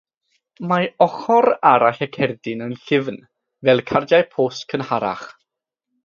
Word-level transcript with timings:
Mae 0.69 0.85
ochr 1.05 1.47
arall 1.73 1.99
y 2.07 2.09
cerdyn 2.15 2.63
yn 2.69 2.73
llyfn, 2.87 3.19
fel 3.69 3.83
cardiau 3.91 4.25
post 4.37 4.67
cynharach. 4.73 5.27